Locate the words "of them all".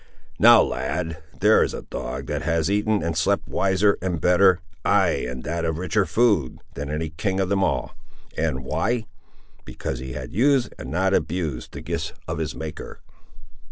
7.39-7.93